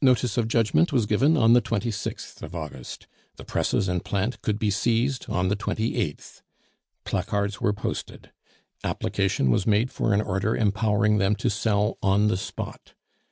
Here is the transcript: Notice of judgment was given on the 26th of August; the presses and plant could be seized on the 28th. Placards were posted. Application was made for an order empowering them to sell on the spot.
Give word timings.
Notice 0.00 0.36
of 0.36 0.46
judgment 0.46 0.92
was 0.92 1.06
given 1.06 1.36
on 1.36 1.54
the 1.54 1.60
26th 1.60 2.40
of 2.40 2.54
August; 2.54 3.08
the 3.34 3.42
presses 3.44 3.88
and 3.88 4.04
plant 4.04 4.40
could 4.42 4.60
be 4.60 4.70
seized 4.70 5.28
on 5.28 5.48
the 5.48 5.56
28th. 5.56 6.42
Placards 7.04 7.60
were 7.60 7.72
posted. 7.72 8.30
Application 8.84 9.50
was 9.50 9.66
made 9.66 9.90
for 9.90 10.14
an 10.14 10.20
order 10.22 10.54
empowering 10.56 11.18
them 11.18 11.34
to 11.34 11.50
sell 11.50 11.98
on 12.00 12.28
the 12.28 12.36
spot. 12.36 12.94